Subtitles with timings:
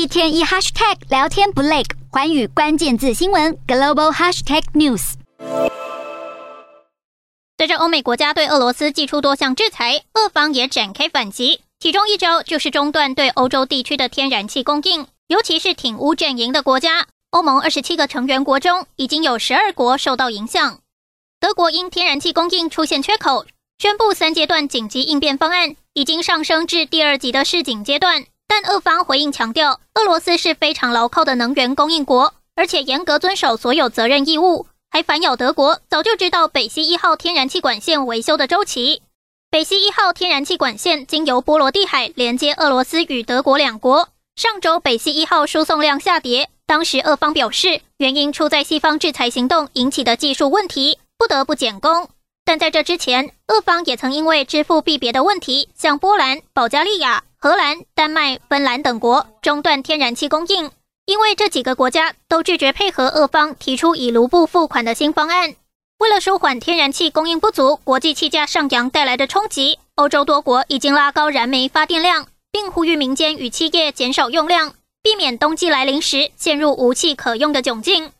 [0.00, 5.12] 一天一 hashtag 聊天不累，寰宇关键字新闻 global hashtag news。
[7.58, 17.06] 随着欧美国家对俄罗斯祭出多项制裁，俄方也展开反击，其中一招就是中断对欧洲地区的天然气供应，尤其是挺乌阵营的国家。
[17.32, 20.78] 欧盟二十七个成员国中，已经有十二国受到影响。
[21.38, 23.44] 德国因天然气供应出现缺口，
[23.76, 28.24] 宣布三阶段紧急应变方案，已经上升至第二级的示警阶段。
[28.50, 39.02] 但俄方回应强调，俄罗斯是非常牢靠的能源供应国，而且严格遵守所有责任义务，还反咬德国早就知道北溪一号天然气管线维修的周期。
[39.52, 44.08] 北溪一号天然气管线经由波罗的海连接俄罗斯与德国两国。
[44.34, 52.08] 上周北溪一号输送量下跌，当时俄方表示，原因出在西方制裁行动引起的技术问题，不得不减工。
[52.50, 57.22] 但在这之前，俄方也曾因为支付币别的问题，向波兰、保加利亚。
[57.36, 60.68] 荷兰、丹麦、芬兰等国中断天然气供应，
[61.06, 65.54] 因为这几个国家都拒绝配合俄方提出以卢布付款的新方案。
[66.00, 78.10] 为了舒缓天然气供应不足、国际气价上扬带来的冲击，欧洲多国已经拉高燃煤发电量，并呼吁民间与企业减少用量，避免冬季来临时陷入无气可用的窘境。